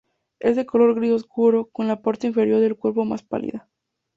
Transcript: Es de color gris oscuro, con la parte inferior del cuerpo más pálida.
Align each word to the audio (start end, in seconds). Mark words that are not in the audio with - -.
Es 0.39 0.55
de 0.55 0.65
color 0.65 0.95
gris 0.95 1.11
oscuro, 1.11 1.69
con 1.71 1.85
la 1.87 2.01
parte 2.01 2.25
inferior 2.25 2.59
del 2.59 2.75
cuerpo 2.75 3.05
más 3.05 3.21
pálida. 3.21 3.69